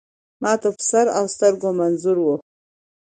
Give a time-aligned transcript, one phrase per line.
[0.41, 2.35] ما ته په سر اوسترګو منظور وه.